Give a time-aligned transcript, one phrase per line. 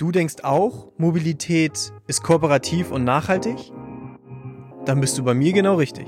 [0.00, 3.70] Du denkst auch, Mobilität ist kooperativ und nachhaltig?
[4.86, 6.06] Dann bist du bei mir genau richtig.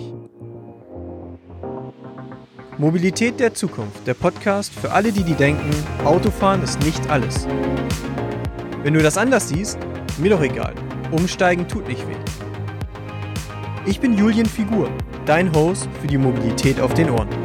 [2.78, 5.68] Mobilität der Zukunft, der Podcast für alle, die die denken,
[6.06, 7.46] Autofahren ist nicht alles.
[8.82, 9.78] Wenn du das anders siehst,
[10.16, 10.74] mir doch egal.
[11.10, 12.16] Umsteigen tut nicht weh.
[13.84, 14.88] Ich bin Julian Figur,
[15.26, 17.41] dein Host für die Mobilität auf den Ohren.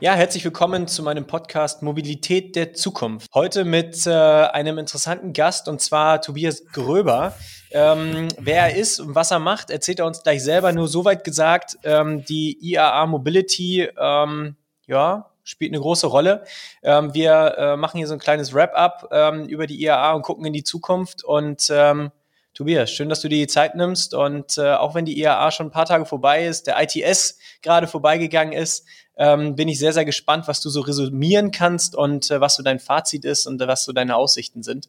[0.00, 3.28] Ja, herzlich willkommen zu meinem Podcast Mobilität der Zukunft.
[3.34, 7.34] Heute mit äh, einem interessanten Gast und zwar Tobias Gröber.
[7.72, 10.72] Ähm, wer er ist und was er macht, erzählt er uns gleich selber.
[10.72, 14.54] Nur soweit gesagt, ähm, die IAA Mobility, ähm,
[14.86, 16.44] ja, spielt eine große Rolle.
[16.84, 20.44] Ähm, wir äh, machen hier so ein kleines Wrap-up ähm, über die IAA und gucken
[20.44, 22.12] in die Zukunft und ähm,
[22.58, 25.66] Tobias, schön, dass du dir die Zeit nimmst und äh, auch wenn die IAA schon
[25.66, 28.84] ein paar Tage vorbei ist, der ITS gerade vorbeigegangen ist,
[29.16, 32.64] ähm, bin ich sehr, sehr gespannt, was du so resümieren kannst und äh, was so
[32.64, 34.88] dein Fazit ist und äh, was so deine Aussichten sind.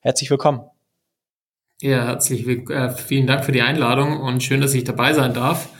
[0.00, 0.60] Herzlich willkommen.
[1.80, 5.70] Ja, herzlich äh, vielen Dank für die Einladung und schön, dass ich dabei sein darf.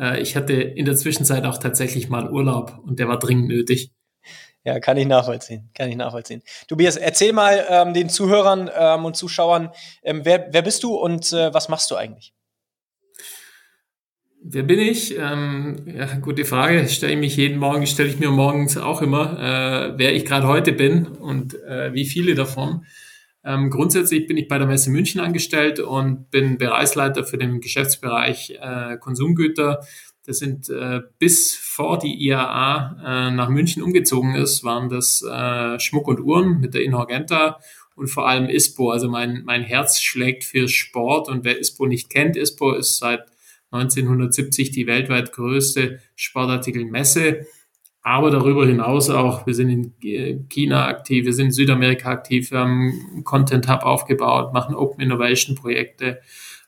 [0.00, 3.92] Äh, ich hatte in der Zwischenzeit auch tatsächlich mal Urlaub und der war dringend nötig.
[4.66, 5.70] Ja, kann ich nachvollziehen.
[5.74, 6.42] Kann ich nachvollziehen.
[6.66, 9.70] Tobias, erzähl mal ähm, den Zuhörern ähm, und Zuschauern,
[10.02, 12.34] ähm, wer, wer bist du und äh, was machst du eigentlich?
[14.42, 15.16] Wer bin ich?
[15.16, 16.88] Ähm, ja, gute Frage.
[16.88, 20.48] Stelle ich mich jeden Morgen, stelle ich mir morgens auch immer, äh, wer ich gerade
[20.48, 22.84] heute bin und äh, wie viele davon.
[23.44, 28.58] Ähm, grundsätzlich bin ich bei der Messe München angestellt und bin Bereichsleiter für den Geschäftsbereich
[28.60, 29.86] äh, Konsumgüter
[30.26, 35.78] das sind äh, bis vor die IAA äh, nach München umgezogen ist, waren das äh,
[35.78, 37.60] Schmuck und Uhren mit der Inhorgenta
[37.94, 38.90] und vor allem ISPO.
[38.90, 43.24] Also mein, mein Herz schlägt für Sport und wer ISPO nicht kennt, ISPO ist seit
[43.70, 47.46] 1970 die weltweit größte Sportartikelmesse.
[48.02, 49.68] Aber darüber hinaus auch, wir sind
[50.00, 55.00] in China aktiv, wir sind in Südamerika aktiv, wir haben Content Hub aufgebaut, machen Open
[55.00, 56.20] Innovation Projekte,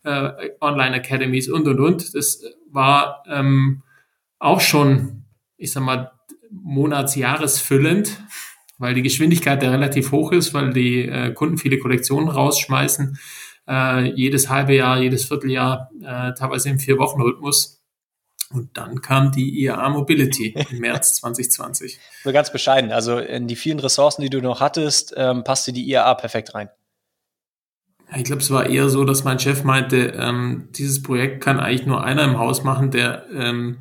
[0.02, 2.14] äh, Online Academies und, und, und.
[2.14, 3.82] Das war ähm,
[4.38, 5.24] auch schon,
[5.56, 6.12] ich sag mal,
[6.50, 8.22] monatsjahresfüllend,
[8.78, 13.18] weil die Geschwindigkeit da relativ hoch ist, weil die äh, Kunden viele Kollektionen rausschmeißen,
[13.68, 17.82] äh, jedes halbe Jahr, jedes Vierteljahr, äh, teilweise im Vier-Wochen-Rhythmus.
[18.50, 21.98] Und dann kam die IAA Mobility im März 2020.
[22.24, 22.92] So ganz bescheiden.
[22.92, 26.70] Also in die vielen Ressourcen, die du noch hattest, ähm, passte die IAA perfekt rein.
[28.16, 31.86] Ich glaube, es war eher so, dass mein Chef meinte, ähm, dieses Projekt kann eigentlich
[31.86, 33.78] nur einer im Haus machen, der, ähm,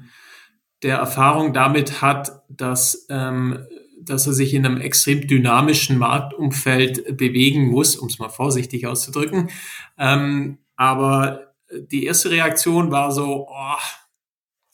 [0.84, 3.66] der Erfahrung damit hat, dass, ähm,
[4.02, 9.50] dass er sich in einem extrem dynamischen Marktumfeld bewegen muss, um es mal vorsichtig auszudrücken.
[9.98, 13.82] Ähm, aber die erste Reaktion war so, oh,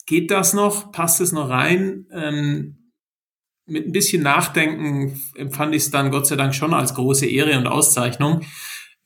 [0.06, 0.92] geht das noch?
[0.92, 2.06] Passt es noch rein?
[2.12, 2.92] Ähm,
[3.66, 7.56] mit ein bisschen Nachdenken empfand ich es dann Gott sei Dank schon als große Ehre
[7.56, 8.42] und Auszeichnung.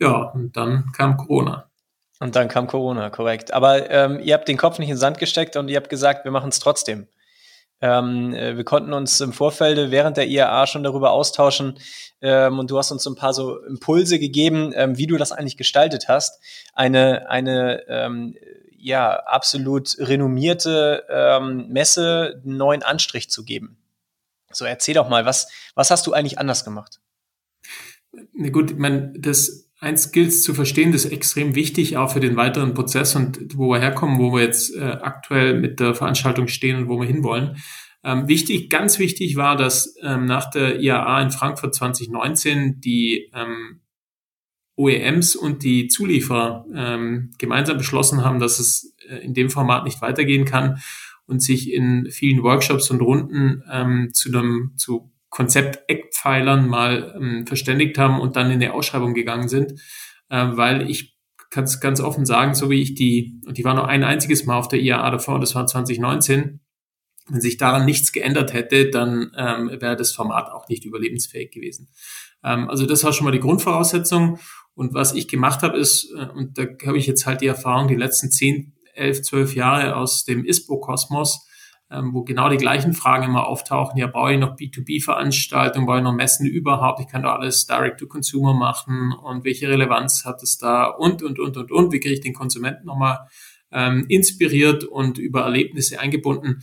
[0.01, 1.71] Ja, und dann kam Corona.
[2.21, 3.53] Und dann kam Corona, korrekt.
[3.53, 6.25] Aber ähm, ihr habt den Kopf nicht in den Sand gesteckt und ihr habt gesagt,
[6.25, 7.07] wir machen es trotzdem.
[7.81, 11.79] Ähm, äh, wir konnten uns im Vorfeld während der IAA schon darüber austauschen
[12.21, 15.57] ähm, und du hast uns ein paar so Impulse gegeben, ähm, wie du das eigentlich
[15.57, 16.43] gestaltet hast.
[16.75, 18.37] Eine, eine ähm,
[18.77, 23.77] ja, absolut renommierte ähm, Messe einen neuen Anstrich zu geben.
[24.51, 27.01] So, erzähl doch mal, was, was hast du eigentlich anders gemacht?
[28.33, 32.21] Na gut, ich meine, das eins gilt zu verstehen, das ist extrem wichtig, auch für
[32.21, 36.49] den weiteren Prozess und wo wir herkommen, wo wir jetzt äh, aktuell mit der Veranstaltung
[36.49, 37.57] stehen und wo wir hinwollen.
[38.05, 43.81] Ähm, wichtig, ganz wichtig war, dass ähm, nach der IAA in Frankfurt 2019 die ähm,
[44.77, 50.01] OEMs und die Zulieferer ähm, gemeinsam beschlossen haben, dass es äh, in dem Format nicht
[50.01, 50.81] weitergehen kann
[51.27, 55.13] und sich in vielen Workshops und Runden ähm, zu einem zu
[56.19, 59.73] Konzept-Eckpfeilern mal ähm, verständigt haben und dann in die Ausschreibung gegangen sind,
[60.29, 61.17] äh, weil ich
[61.51, 64.45] kann es ganz offen sagen, so wie ich die, und die war nur ein einziges
[64.45, 66.61] Mal auf der IAA davor, das war 2019,
[67.31, 71.89] wenn sich daran nichts geändert hätte, dann ähm, wäre das Format auch nicht überlebensfähig gewesen.
[72.43, 74.39] Ähm, also das war schon mal die Grundvoraussetzung.
[74.75, 77.89] Und was ich gemacht habe, ist, äh, und da habe ich jetzt halt die Erfahrung,
[77.89, 81.48] die letzten 10, 11, 12 Jahre aus dem ISPO-Kosmos,
[81.91, 83.99] ähm, wo genau die gleichen Fragen immer auftauchen.
[83.99, 87.01] Ja, brauche ich noch B2B-Veranstaltungen, brauche ich noch Messen überhaupt?
[87.01, 91.57] Ich kann da alles Direct-to-Consumer machen und welche Relevanz hat es da und, und, und,
[91.57, 91.93] und, und.
[91.93, 93.21] Wie kriege ich den Konsumenten nochmal
[93.73, 96.61] ähm, inspiriert und über Erlebnisse eingebunden?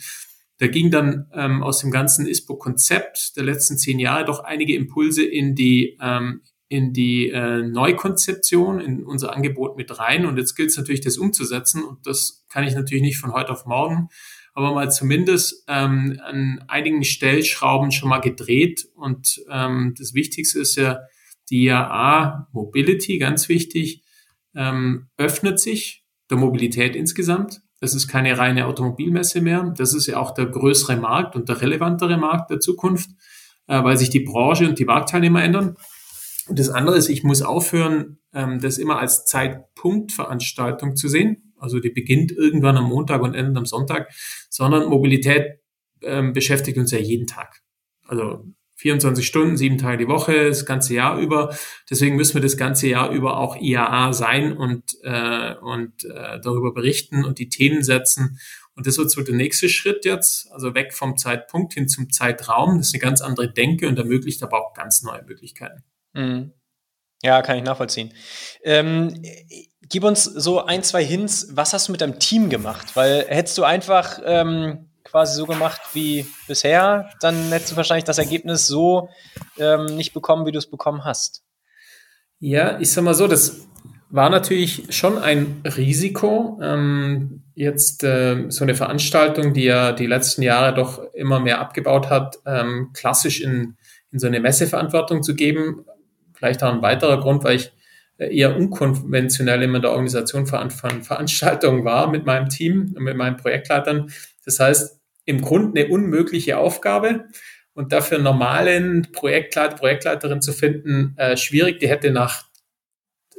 [0.58, 5.24] Da ging dann ähm, aus dem ganzen ISPO-Konzept der letzten zehn Jahre doch einige Impulse
[5.24, 10.26] in die ähm, in die äh, Neukonzeption, in unser Angebot mit rein.
[10.26, 11.84] Und jetzt gilt es natürlich, das umzusetzen.
[11.84, 14.10] Und das kann ich natürlich nicht von heute auf morgen.
[14.56, 18.88] Aber mal zumindest ähm, an einigen Stellschrauben schon mal gedreht.
[18.96, 21.02] Und ähm, das Wichtigste ist ja
[21.50, 24.04] die IAA Mobility, ganz wichtig,
[24.56, 27.62] ähm, öffnet sich der Mobilität insgesamt.
[27.82, 29.74] Das ist keine reine Automobilmesse mehr.
[29.78, 33.10] Das ist ja auch der größere Markt und der relevantere Markt der Zukunft,
[33.68, 35.76] äh, weil sich die Branche und die Marktteilnehmer ändern.
[36.48, 41.45] Und das andere ist, ich muss aufhören, ähm, das immer als Zeitpunktveranstaltung zu sehen.
[41.66, 44.10] Also die beginnt irgendwann am Montag und endet am Sonntag,
[44.50, 45.60] sondern Mobilität
[46.02, 47.62] ähm, beschäftigt uns ja jeden Tag.
[48.08, 48.46] Also
[48.78, 51.56] 24 Stunden, sieben Tage die Woche, das ganze Jahr über.
[51.90, 56.74] Deswegen müssen wir das ganze Jahr über auch IAA sein und, äh, und äh, darüber
[56.74, 58.40] berichten und die Themen setzen.
[58.76, 62.78] Und das wird so der nächste Schritt jetzt, also weg vom Zeitpunkt hin zum Zeitraum.
[62.78, 65.84] Das ist eine ganz andere Denke und ermöglicht aber auch ganz neue Möglichkeiten.
[66.14, 66.52] Mhm.
[67.24, 68.14] Ja, kann ich nachvollziehen.
[68.64, 69.22] Ähm,
[69.90, 72.96] gib uns so ein, zwei Hints, was hast du mit deinem Team gemacht?
[72.96, 78.18] Weil hättest du einfach ähm, quasi so gemacht wie bisher, dann hättest du wahrscheinlich das
[78.18, 79.10] Ergebnis so
[79.58, 81.44] ähm, nicht bekommen, wie du es bekommen hast.
[82.40, 83.68] Ja, ich sag mal so, das
[84.10, 86.60] war natürlich schon ein Risiko.
[86.62, 92.10] Ähm, jetzt äh, so eine Veranstaltung, die ja die letzten Jahre doch immer mehr abgebaut
[92.10, 93.78] hat, ähm, klassisch in,
[94.12, 95.86] in so eine Messeverantwortung zu geben,
[96.36, 97.72] Vielleicht auch ein weiterer Grund, weil ich
[98.18, 103.38] eher unkonventionell immer in der Organisation von Veranstaltungen war mit meinem Team und mit meinen
[103.38, 104.12] Projektleitern.
[104.46, 107.26] Das heißt, im Grunde eine unmögliche Aufgabe
[107.74, 111.80] und dafür einen normalen Projektleiter, Projektleiterin zu finden, äh, schwierig.
[111.80, 112.46] Die hätte nach,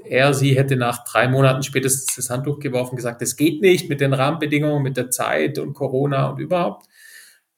[0.05, 4.01] er, sie hätte nach drei Monaten spätestens das Handtuch geworfen, gesagt, es geht nicht mit
[4.01, 6.87] den Rahmenbedingungen, mit der Zeit und Corona und überhaupt.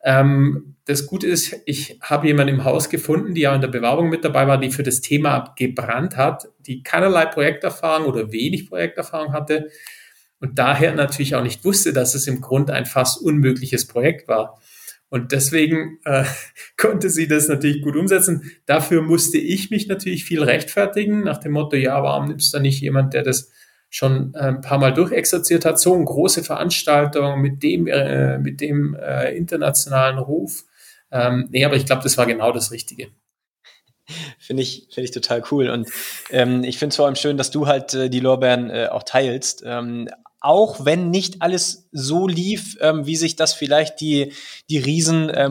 [0.09, 4.09] Ähm, das Gute ist, ich habe jemanden im Haus gefunden, die ja in der Bewerbung
[4.09, 9.35] mit dabei war, die für das Thema gebrannt hat, die keinerlei Projekterfahrung oder wenig Projekterfahrung
[9.35, 9.69] hatte
[10.41, 14.59] und daher natürlich auch nicht wusste, dass es im Grunde ein fast unmögliches Projekt war.
[15.11, 16.25] Und deswegen äh,
[16.79, 18.51] konnte sie das natürlich gut umsetzen.
[18.65, 22.63] Dafür musste ich mich natürlich viel rechtfertigen, nach dem Motto, ja, warum nimmst du da
[22.63, 23.51] nicht jemand, der das
[23.90, 28.61] schon äh, ein paar Mal durchexerziert hat, so eine große Veranstaltung mit dem, äh, mit
[28.61, 30.64] dem äh, internationalen Ruf.
[31.11, 33.08] Ähm, nee, aber ich glaube, das war genau das Richtige.
[34.38, 35.69] Finde ich, finde ich total cool.
[35.69, 35.88] Und
[36.31, 39.02] ähm, ich finde es vor allem schön, dass du halt äh, die Lorbeeren äh, auch
[39.02, 39.62] teilst.
[39.67, 40.08] Ähm,
[40.40, 44.32] auch wenn nicht alles so lief, ähm, wie sich das vielleicht die,
[44.70, 45.50] die riesen äh,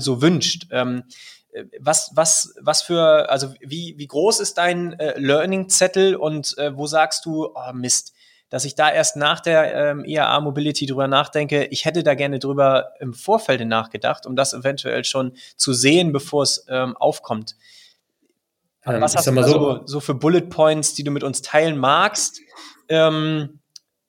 [0.00, 0.68] so wünscht.
[0.70, 1.02] Ähm, äh,
[1.78, 6.86] was, was, was für, also wie, wie groß ist dein äh, Learning-Zettel und äh, wo
[6.86, 8.12] sagst du, oh Mist,
[8.50, 12.38] dass ich da erst nach der ähm, IAA Mobility drüber nachdenke, ich hätte da gerne
[12.38, 17.56] drüber im Vorfeld nachgedacht, um das eventuell schon zu sehen, bevor es ähm, aufkommt.
[18.84, 22.40] Ähm, was hast du so, so für Bullet Points, die du mit uns teilen magst,
[22.88, 23.60] ähm,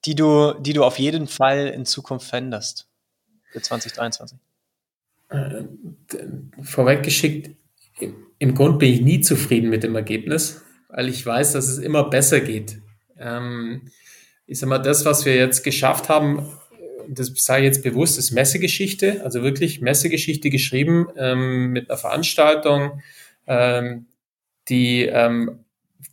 [0.06, 2.88] die, du, die du auf jeden Fall in Zukunft veränderst
[3.52, 4.40] für 2023?
[5.32, 5.64] Äh,
[6.62, 7.52] vorweggeschickt,
[8.38, 12.10] im Grund bin ich nie zufrieden mit dem Ergebnis, weil ich weiß, dass es immer
[12.10, 12.82] besser geht.
[13.18, 13.84] Ähm,
[14.46, 16.52] ich sag mal, das, was wir jetzt geschafft haben,
[17.08, 23.02] das sei jetzt bewusst, ist Messegeschichte, also wirklich Messegeschichte geschrieben ähm, mit einer Veranstaltung,
[23.48, 24.08] ähm,
[24.68, 25.10] die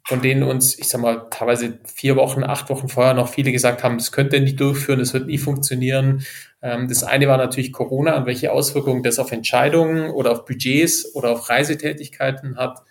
[0.06, 3.82] von denen uns, ich sag mal, teilweise vier Wochen, acht Wochen vorher noch viele gesagt
[3.82, 6.25] haben, das könnt ihr nicht durchführen, das wird nie funktionieren.
[6.62, 11.14] Ähm, das eine war natürlich Corona und welche Auswirkungen das auf Entscheidungen oder auf Budgets
[11.14, 12.82] oder auf Reisetätigkeiten hat.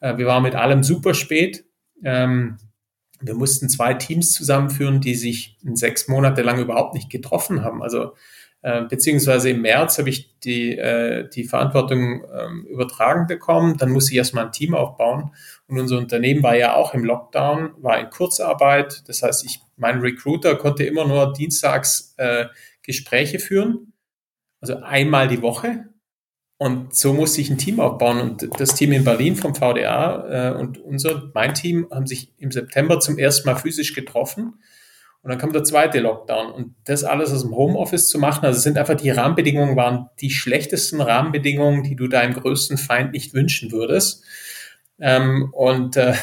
[0.00, 1.64] Äh, wir waren mit allem super spät.
[2.04, 2.58] Ähm,
[3.20, 7.82] wir mussten zwei Teams zusammenführen, die sich sechs Monate lang überhaupt nicht getroffen haben.
[7.82, 8.12] Also
[8.88, 13.76] beziehungsweise im März habe ich die, äh, die Verantwortung ähm, übertragen bekommen.
[13.76, 15.30] Dann musste ich erstmal ein Team aufbauen.
[15.68, 19.02] Und unser Unternehmen war ja auch im Lockdown, war in Kurzarbeit.
[19.08, 22.46] Das heißt, ich, mein Recruiter konnte immer nur dienstags äh,
[22.82, 23.92] Gespräche führen,
[24.60, 25.86] also einmal die Woche.
[26.58, 28.20] Und so musste ich ein Team aufbauen.
[28.20, 32.50] Und das Team in Berlin vom VDA äh, und unser, mein Team haben sich im
[32.50, 34.54] September zum ersten Mal physisch getroffen.
[35.26, 36.52] Und dann kam der zweite Lockdown.
[36.52, 40.30] Und das alles aus dem Homeoffice zu machen, also sind einfach die Rahmenbedingungen, waren die
[40.30, 44.22] schlechtesten Rahmenbedingungen, die du deinem größten Feind nicht wünschen würdest.
[45.00, 46.14] Ähm, und äh,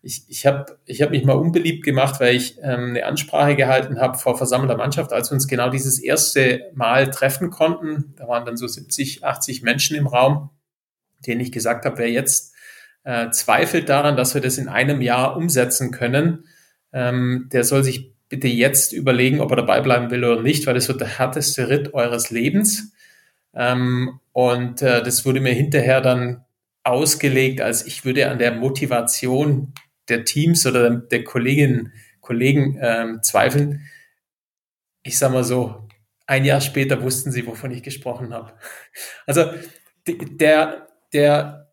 [0.00, 4.00] ich, ich habe ich hab mich mal unbeliebt gemacht, weil ich ähm, eine Ansprache gehalten
[4.00, 8.14] habe vor versammelter Mannschaft, als wir uns genau dieses erste Mal treffen konnten.
[8.16, 10.50] Da waren dann so 70, 80 Menschen im Raum,
[11.26, 12.54] denen ich gesagt habe, wer jetzt
[13.02, 16.44] äh, zweifelt daran, dass wir das in einem Jahr umsetzen können,
[16.92, 20.74] ähm, der soll sich bitte jetzt überlegen, ob er dabei bleiben will oder nicht, weil
[20.74, 22.92] das wird der härteste Ritt eures Lebens.
[23.54, 26.44] Ähm, und äh, das wurde mir hinterher dann
[26.82, 29.72] ausgelegt, als ich würde an der Motivation
[30.08, 33.88] der Teams oder der Kolleginnen, Kollegen ähm, zweifeln.
[35.02, 35.88] Ich sage mal so,
[36.26, 38.52] ein Jahr später wussten sie, wovon ich gesprochen habe.
[39.26, 39.50] Also
[40.06, 41.65] der, der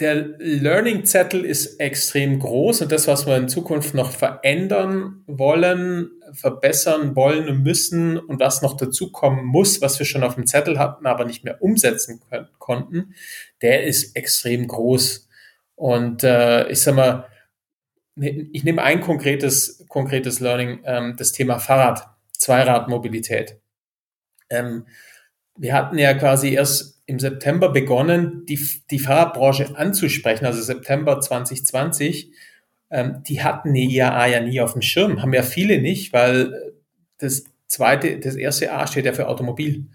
[0.00, 7.14] der Learning-Zettel ist extrem groß und das, was wir in Zukunft noch verändern wollen, verbessern
[7.14, 11.06] wollen und müssen und was noch dazukommen muss, was wir schon auf dem Zettel hatten,
[11.06, 13.14] aber nicht mehr umsetzen können, konnten,
[13.62, 15.28] der ist extrem groß.
[15.76, 17.28] Und äh, ich sag mal,
[18.16, 23.60] ne, ich nehme ein konkretes, konkretes Learning, ähm, das Thema Fahrrad, Zweiradmobilität.
[24.50, 24.86] Ähm,
[25.56, 28.58] wir hatten ja quasi erst im September begonnen, die,
[28.90, 32.30] die Fahrradbranche anzusprechen, also September 2020.
[32.90, 36.72] Ähm, die hatten die IAA ja nie auf dem Schirm, haben ja viele nicht, weil
[37.18, 39.86] das zweite, das erste A steht ja für Automobil.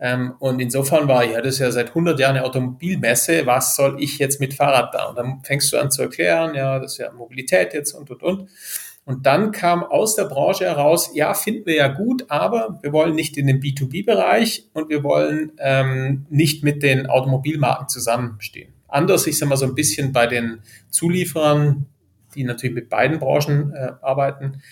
[0.00, 3.46] Ähm, und insofern war ja das ist ja seit 100 Jahren eine Automobilmesse.
[3.46, 5.06] Was soll ich jetzt mit Fahrrad da?
[5.06, 8.22] Und dann fängst du an zu erklären, ja, das ist ja Mobilität jetzt und und
[8.22, 8.50] und.
[9.04, 13.14] Und dann kam aus der Branche heraus, ja, finden wir ja gut, aber wir wollen
[13.14, 18.72] nicht in den B2B-Bereich und wir wollen ähm, nicht mit den Automobilmarken zusammenstehen.
[18.88, 21.86] Anders, ich sage mal so ein bisschen bei den Zulieferern,
[22.34, 24.62] die natürlich mit beiden Branchen äh, arbeiten.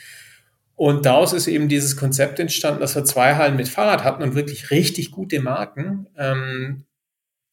[0.76, 4.34] Und daraus ist eben dieses Konzept entstanden, dass wir zwei Hallen mit Fahrrad hatten und
[4.34, 6.06] wirklich richtig gute Marken.
[6.16, 6.84] Ähm,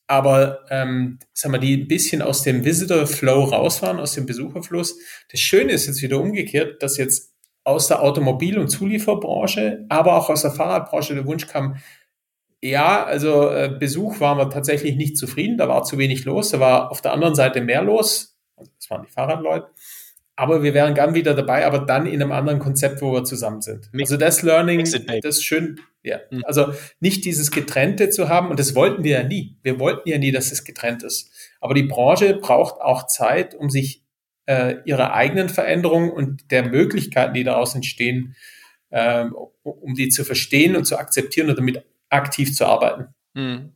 [0.10, 4.26] aber ähm, sagen wir, die ein bisschen aus dem Visitor Flow raus waren, aus dem
[4.26, 4.98] Besucherfluss.
[5.32, 7.32] Das Schöne ist jetzt wieder umgekehrt, dass jetzt
[7.64, 11.76] aus der Automobil- und Zulieferbranche, aber auch aus der Fahrradbranche der Wunsch kam,
[12.60, 16.60] ja, also äh, Besuch waren wir tatsächlich nicht zufrieden, da war zu wenig los, da
[16.60, 19.68] war auf der anderen Seite mehr los, das waren die Fahrradleute,
[20.36, 23.62] aber wir wären gern wieder dabei, aber dann in einem anderen Konzept, wo wir zusammen
[23.62, 23.92] sind.
[23.94, 24.80] Also das Learning,
[25.22, 26.20] das ist schön, ja.
[26.30, 26.44] Mhm.
[26.46, 29.58] Also nicht dieses Getrennte zu haben, und das wollten wir ja nie.
[29.64, 31.32] Wir wollten ja nie, dass es getrennt ist.
[31.60, 34.04] Aber die Branche braucht auch Zeit, um sich
[34.46, 38.36] äh, ihrer eigenen Veränderungen und der Möglichkeiten, die daraus entstehen,
[38.90, 39.26] äh,
[39.64, 43.14] um die zu verstehen und zu akzeptieren und damit aktiv zu arbeiten.
[43.34, 43.74] Mhm.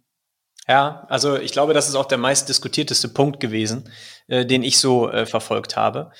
[0.68, 3.89] Ja, also ich glaube, das ist auch der meist diskutierteste Punkt gewesen,
[4.27, 6.12] äh, den ich so äh, verfolgt habe.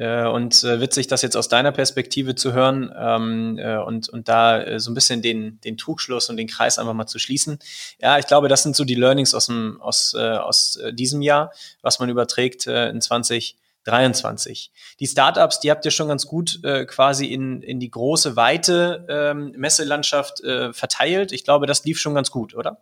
[0.00, 4.28] Äh, und äh, witzig, das jetzt aus deiner Perspektive zu hören ähm, äh, und, und
[4.28, 7.58] da äh, so ein bisschen den, den Trugschluss und den Kreis einfach mal zu schließen.
[8.00, 11.20] Ja, ich glaube, das sind so die Learnings aus, dem, aus, äh, aus äh, diesem
[11.20, 11.52] Jahr,
[11.82, 14.72] was man überträgt äh, in 2023.
[15.00, 19.04] Die Startups, die habt ihr schon ganz gut äh, quasi in, in die große, weite
[19.06, 21.30] ähm, Messelandschaft äh, verteilt.
[21.30, 22.78] Ich glaube, das lief schon ganz gut, oder?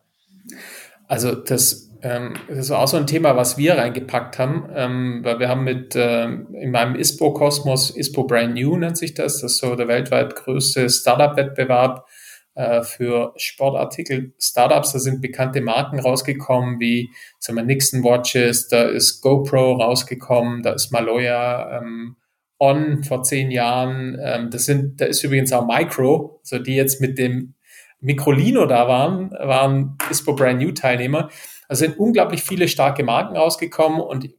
[1.09, 5.41] Also das ähm, das war auch so ein Thema, was wir reingepackt haben, ähm, weil
[5.41, 9.59] wir haben mit ähm, in meinem ISPO-Kosmos, ISPO Brand New nennt sich das, das ist
[9.59, 12.07] so der weltweit größte Startup-Wettbewerb
[12.55, 14.93] äh, für Sportartikel Startups.
[14.93, 17.11] Da sind bekannte Marken rausgekommen, wie
[17.41, 22.17] sagen wir, Nixon Watches, da ist GoPro rausgekommen, da ist Maloya, ähm,
[22.61, 24.19] On vor zehn Jahren.
[24.21, 27.55] Ähm, das sind, da ist übrigens auch Micro, also die jetzt mit dem
[28.00, 31.31] Microlino da waren, waren ISPO Brand New Teilnehmer.
[31.69, 34.31] Also sind unglaublich viele starke Marken rausgekommen und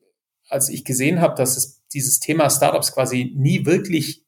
[0.49, 4.23] als ich gesehen habe, dass es dieses Thema Startups quasi nie wirklich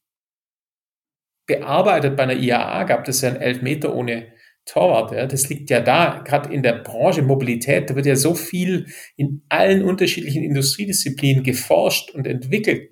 [1.48, 4.32] bearbeitet bei einer IAA gab, das ist ja ein Elfmeter ohne
[4.66, 5.12] Torwart.
[5.12, 5.26] Ja.
[5.26, 9.44] Das liegt ja da, gerade in der Branche Mobilität, da wird ja so viel in
[9.50, 12.92] allen unterschiedlichen Industriedisziplinen geforscht und entwickelt.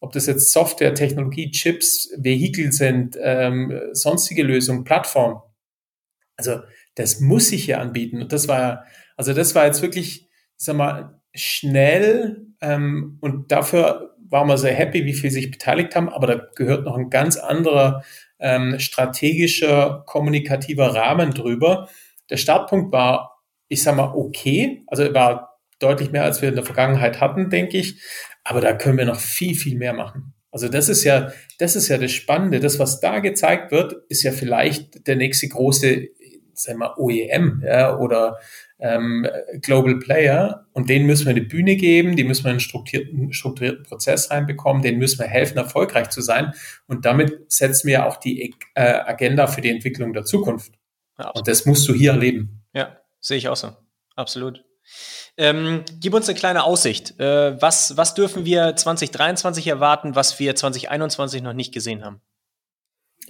[0.00, 5.40] Ob das jetzt Software, Technologie, Chips, Vehikel sind, ähm, sonstige Lösungen, Plattformen.
[6.40, 6.62] Also
[6.94, 8.22] das muss sich ja anbieten.
[8.22, 8.84] Und das war
[9.20, 14.72] also das war jetzt wirklich, ich sag mal, schnell ähm, und dafür waren wir sehr
[14.72, 18.02] happy, wie viel sich beteiligt haben, aber da gehört noch ein ganz anderer
[18.38, 21.90] ähm, strategischer, kommunikativer Rahmen drüber.
[22.30, 26.64] Der Startpunkt war, ich sag mal, okay, also war deutlich mehr, als wir in der
[26.64, 28.00] Vergangenheit hatten, denke ich,
[28.42, 30.32] aber da können wir noch viel, viel mehr machen.
[30.50, 32.58] Also das ist ja, das ist ja das Spannende.
[32.58, 36.08] Das, was da gezeigt wird, ist ja vielleicht der nächste große,
[36.62, 38.38] sagen wir, OEM ja, oder
[38.78, 39.26] ähm,
[39.60, 43.32] Global Player und denen müssen wir eine Bühne geben, die müssen wir in einen strukturierten,
[43.32, 46.52] strukturierten Prozess reinbekommen, denen müssen wir helfen, erfolgreich zu sein
[46.86, 50.72] und damit setzen wir auch die äh, Agenda für die Entwicklung der Zukunft.
[51.18, 52.64] Ja, und das musst du hier erleben.
[52.72, 53.72] Ja, sehe ich auch so.
[54.16, 54.64] Absolut.
[55.36, 57.18] Ähm, gib uns eine kleine Aussicht.
[57.20, 62.20] Äh, was, was dürfen wir 2023 erwarten, was wir 2021 noch nicht gesehen haben?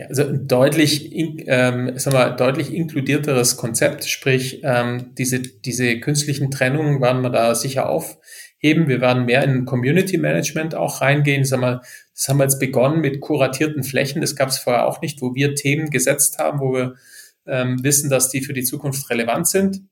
[0.01, 6.51] Ja, also ein deutlich, ähm, sag mal, deutlich inkludierteres Konzept, sprich ähm, diese, diese künstlichen
[6.51, 8.89] Trennungen werden wir da sicher aufheben.
[8.89, 11.45] Wir werden mehr in Community Management auch reingehen.
[11.45, 11.83] Sag mal,
[12.15, 14.23] das haben wir jetzt begonnen mit kuratierten Flächen.
[14.23, 16.95] Das gab es vorher auch nicht, wo wir Themen gesetzt haben, wo wir
[17.47, 19.83] ähm, wissen, dass die für die Zukunft relevant sind.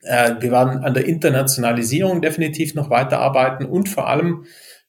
[0.00, 4.46] Äh, wir werden an der Internationalisierung definitiv noch weiterarbeiten und vor allem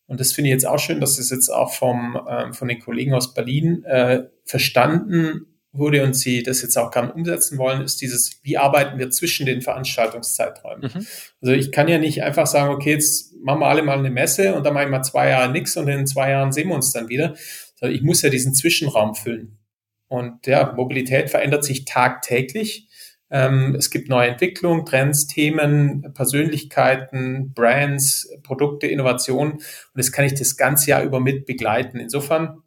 [0.08, 2.80] und das finde ich jetzt auch schön, dass es jetzt auch vom, äh, von den
[2.80, 8.02] Kollegen aus Berlin äh, verstanden wurde und Sie das jetzt auch gerne umsetzen wollen, ist
[8.02, 10.92] dieses, wie arbeiten wir zwischen den Veranstaltungszeiträumen?
[10.94, 11.06] Mhm.
[11.42, 14.56] Also ich kann ja nicht einfach sagen, okay, jetzt machen wir alle mal eine Messe
[14.56, 16.92] und dann mache ich mal zwei Jahre nichts und in zwei Jahren sehen wir uns
[16.94, 17.36] dann wieder.
[17.82, 19.60] Ich muss ja diesen Zwischenraum füllen.
[20.08, 22.87] Und ja, Mobilität verändert sich tagtäglich.
[23.30, 29.54] Ähm, es gibt neue Entwicklungen, Trends, Themen, Persönlichkeiten, Brands, Produkte, Innovationen.
[29.54, 29.64] Und
[29.96, 32.00] das kann ich das ganze Jahr über mit begleiten.
[32.00, 32.62] Insofern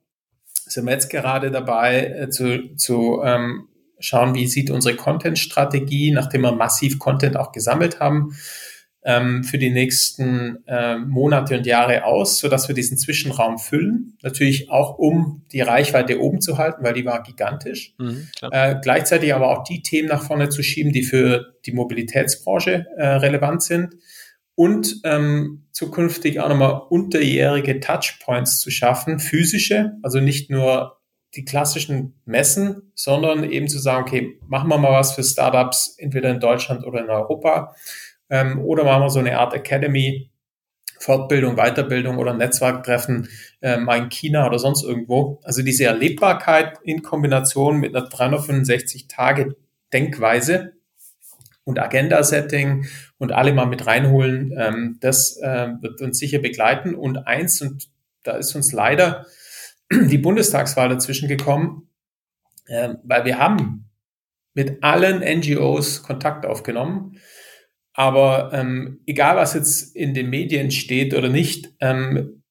[0.52, 6.42] sind wir jetzt gerade dabei äh, zu, zu ähm, schauen, wie sieht unsere Content-Strategie, nachdem
[6.42, 8.34] wir massiv Content auch gesammelt haben,
[9.02, 14.18] ähm, für die nächsten äh, Monate und Jahre aus, so dass wir diesen Zwischenraum füllen.
[14.22, 17.94] Natürlich auch, um die Reichweite oben zu halten, weil die war gigantisch.
[17.98, 22.86] Mhm, äh, gleichzeitig aber auch die Themen nach vorne zu schieben, die für die Mobilitätsbranche
[22.96, 23.94] äh, relevant sind
[24.54, 30.98] und ähm, zukünftig auch nochmal unterjährige Touchpoints zu schaffen, physische, also nicht nur
[31.34, 36.30] die klassischen Messen, sondern eben zu sagen, okay, machen wir mal was für Startups, entweder
[36.30, 37.74] in Deutschland oder in Europa,
[38.30, 40.30] ähm, oder machen wir so eine Art Academy,
[40.98, 43.28] Fortbildung, Weiterbildung oder Netzwerktreffen
[43.62, 45.40] äh, mal in China oder sonst irgendwo.
[45.42, 49.56] Also diese Erlebbarkeit in Kombination mit einer 365 Tage
[49.92, 50.74] Denkweise
[51.64, 52.86] und Agenda-Setting
[53.18, 54.52] und alle mal mit reinholen.
[54.56, 56.94] Ähm, das äh, wird uns sicher begleiten.
[56.94, 57.88] Und eins, und
[58.22, 59.26] da ist uns leider
[59.92, 61.88] die Bundestagswahl dazwischen gekommen,
[62.66, 63.86] äh, weil wir haben
[64.52, 67.18] mit allen NGOs Kontakt aufgenommen.
[67.92, 72.42] Aber ähm, egal, was jetzt in den Medien steht oder nicht, ähm,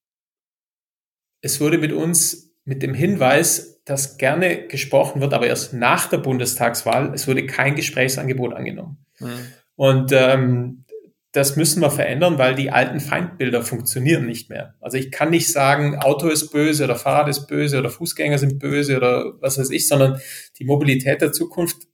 [1.41, 6.17] es wurde mit uns mit dem Hinweis, dass gerne gesprochen wird, aber erst nach der
[6.19, 8.98] Bundestagswahl, es wurde kein Gesprächsangebot angenommen.
[9.19, 9.39] Mhm.
[9.75, 10.86] Und ähm,
[11.31, 14.75] das müssen wir verändern, weil die alten Feindbilder funktionieren nicht mehr.
[14.79, 18.60] Also ich kann nicht sagen, Auto ist böse oder Fahrrad ist böse oder Fußgänger sind
[18.60, 20.19] böse oder was weiß ich, sondern
[20.58, 21.88] die Mobilität der Zukunft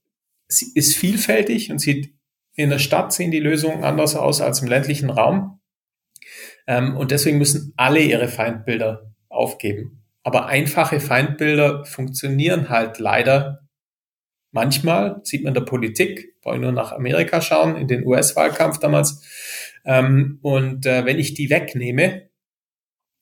[0.48, 2.15] ist vielfältig und sieht
[2.56, 5.60] in der Stadt sehen die Lösungen anders aus als im ländlichen Raum.
[6.68, 10.04] Ähm, und deswegen müssen alle ihre Feindbilder aufgeben.
[10.24, 13.66] Aber einfache Feindbilder funktionieren halt leider
[14.56, 19.22] Manchmal sieht man in der Politik, wollen nur nach Amerika schauen, in den US-Wahlkampf damals.
[19.84, 22.30] Ähm, und äh, wenn ich die wegnehme,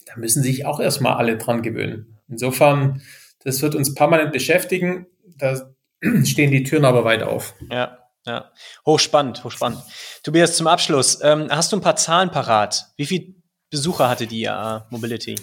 [0.06, 2.20] dann müssen sich auch erstmal alle dran gewöhnen.
[2.30, 3.02] Insofern,
[3.44, 5.08] das wird uns permanent beschäftigen.
[5.36, 5.74] Da
[6.24, 7.56] stehen die Türen aber weit auf.
[7.72, 8.03] Ja.
[8.26, 8.52] Ja,
[8.86, 9.82] hochspannend, hochspannend.
[10.24, 12.88] Tobias, zum Abschluss, ähm, hast du ein paar Zahlen parat?
[12.96, 13.34] Wie viele
[13.70, 15.36] Besucher hatte die IAA Mobility?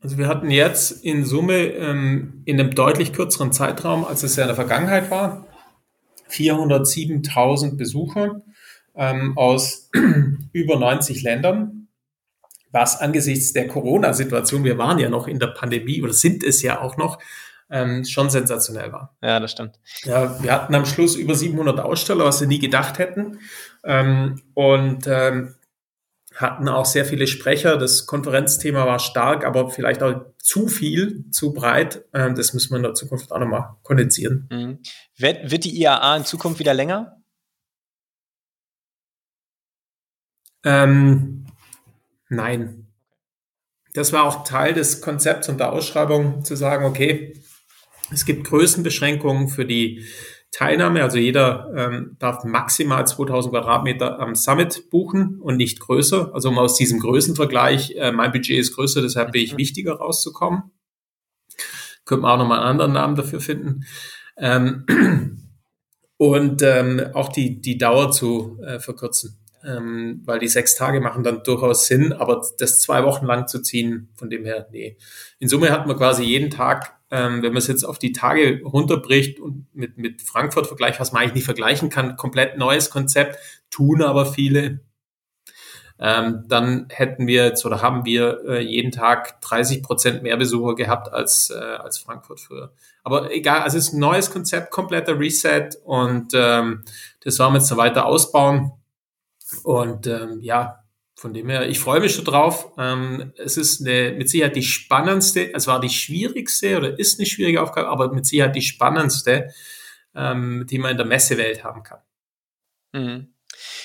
[0.00, 4.44] Also wir hatten jetzt in Summe ähm, in einem deutlich kürzeren Zeitraum, als es ja
[4.44, 5.46] in der Vergangenheit war,
[6.30, 8.40] 407.000 Besucher
[8.94, 9.90] ähm, aus
[10.52, 11.88] über 90 Ländern,
[12.70, 16.80] was angesichts der Corona-Situation, wir waren ja noch in der Pandemie oder sind es ja
[16.80, 17.18] auch noch,
[17.70, 19.16] ähm, schon sensationell war.
[19.22, 19.78] Ja, das stimmt.
[20.02, 23.38] Ja, wir hatten am Schluss über 700 Aussteller, was wir nie gedacht hätten.
[23.84, 25.54] Ähm, und ähm,
[26.34, 27.76] hatten auch sehr viele Sprecher.
[27.76, 32.04] Das Konferenzthema war stark, aber vielleicht auch zu viel, zu breit.
[32.12, 34.48] Ähm, das müssen wir in der Zukunft auch nochmal kondensieren.
[34.50, 34.78] Mhm.
[35.16, 37.16] Wird, wird die IAA in Zukunft wieder länger?
[40.64, 41.46] Ähm,
[42.28, 42.86] nein.
[43.92, 47.40] Das war auch Teil des Konzepts und der Ausschreibung, zu sagen, okay,
[48.12, 50.04] es gibt Größenbeschränkungen für die
[50.52, 51.02] Teilnahme.
[51.02, 56.34] Also jeder ähm, darf maximal 2000 Quadratmeter am Summit buchen und nicht größer.
[56.34, 59.58] Also um aus diesem Größenvergleich, äh, mein Budget ist größer, deshalb bin ich mhm.
[59.58, 60.72] wichtiger rauszukommen.
[62.04, 63.84] Könnte man auch nochmal einen anderen Namen dafür finden.
[64.36, 64.86] Ähm,
[66.16, 69.36] und ähm, auch die, die Dauer zu äh, verkürzen.
[69.62, 73.60] Ähm, weil die sechs Tage machen dann durchaus Sinn, aber das zwei Wochen lang zu
[73.60, 74.96] ziehen, von dem her, nee.
[75.38, 78.62] In Summe hat man quasi jeden Tag ähm, wenn man es jetzt auf die Tage
[78.64, 83.38] runterbricht und mit, mit Frankfurt vergleicht, was man eigentlich nicht vergleichen kann, komplett neues Konzept,
[83.70, 84.80] tun aber viele,
[85.98, 90.74] ähm, dann hätten wir jetzt oder haben wir äh, jeden Tag 30 Prozent mehr Besucher
[90.74, 92.72] gehabt als, äh, als Frankfurt früher.
[93.02, 96.84] Aber egal, also es ist ein neues Konzept, kompletter Reset und ähm,
[97.22, 98.72] das werden wir jetzt noch weiter ausbauen.
[99.62, 100.79] Und ähm, ja,
[101.20, 102.72] von dem her, ich freue mich schon drauf.
[102.78, 107.26] Ähm, es ist eine, mit Sicherheit die spannendste, es war die schwierigste oder ist eine
[107.26, 109.50] schwierige Aufgabe, aber mit Sicherheit die spannendste,
[110.14, 111.98] ähm, die man in der Messewelt haben kann.
[112.92, 113.34] Mhm.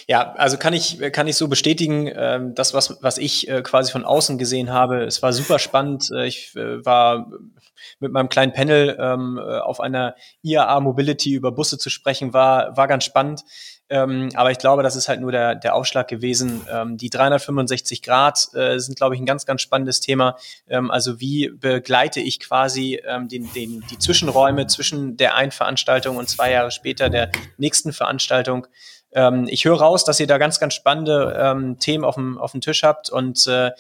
[0.08, 3.92] Ja, also kann ich, kann ich so bestätigen, äh, das, was, was ich äh, quasi
[3.92, 5.04] von außen gesehen habe.
[5.04, 6.10] Es war super spannend.
[6.16, 7.30] Äh, ich äh, war
[8.00, 12.78] mit meinem kleinen Panel ähm, äh, auf einer IAA Mobility über Busse zu sprechen, war,
[12.78, 13.42] war ganz spannend.
[13.90, 16.62] Ähm, aber ich glaube, das ist halt nur der, der Aufschlag gewesen.
[16.72, 20.38] Ähm, die 365 Grad äh, sind, glaube ich, ein ganz, ganz spannendes Thema.
[20.68, 26.18] Ähm, also wie begleite ich quasi ähm, den, den, die Zwischenräume zwischen der einen Veranstaltung
[26.18, 28.68] und zwei Jahre später der nächsten Veranstaltung?
[29.16, 32.52] Ähm, ich höre raus, dass ihr da ganz, ganz spannende ähm, Themen auf dem, auf
[32.52, 33.72] dem Tisch habt und äh,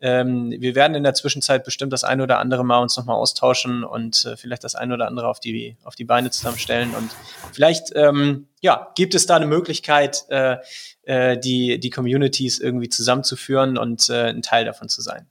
[0.00, 3.84] ähm, wir werden in der Zwischenzeit bestimmt das ein oder andere Mal uns nochmal austauschen
[3.84, 6.94] und äh, vielleicht das ein oder andere auf die, auf die Beine zusammenstellen.
[6.94, 7.10] Und
[7.52, 10.58] vielleicht ähm, ja, gibt es da eine Möglichkeit, äh,
[11.04, 15.26] äh, die, die Communities irgendwie zusammenzuführen und äh, ein Teil davon zu sein.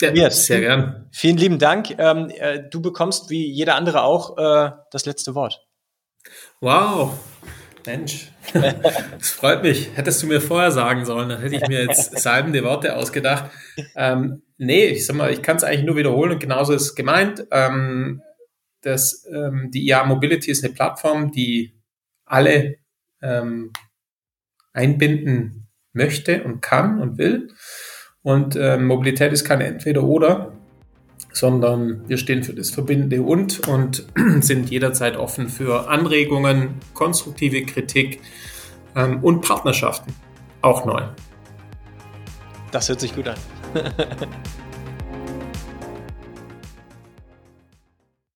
[0.00, 1.08] Ja, sehr gern.
[1.12, 1.98] Vielen lieben Dank.
[1.98, 5.66] Ähm, äh, du bekommst wie jeder andere auch äh, das letzte Wort.
[6.60, 7.12] Wow,
[7.86, 9.90] Mensch, das freut mich.
[9.96, 13.50] Hättest du mir vorher sagen sollen, dann hätte ich mir jetzt salbende Worte ausgedacht.
[13.96, 17.46] Ähm, nee, ich sag mal, ich kann es eigentlich nur wiederholen und genauso ist gemeint.
[17.50, 18.22] Ähm,
[18.82, 21.74] das, ähm, die IA Mobility ist eine Plattform, die
[22.24, 22.76] alle
[23.20, 23.72] ähm,
[24.72, 27.48] einbinden möchte und kann und will.
[28.22, 30.61] Und ähm, Mobilität ist keine Entweder-Oder
[31.32, 34.06] sondern wir stehen für das Verbindende und und
[34.40, 38.20] sind jederzeit offen für Anregungen, konstruktive Kritik
[38.94, 40.14] ähm, und Partnerschaften.
[40.60, 41.02] Auch neu.
[42.70, 43.36] Das hört sich gut an.